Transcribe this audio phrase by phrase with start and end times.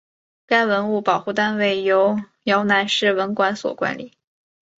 [0.47, 4.13] 该文物保护单位由洮南市文管所管理。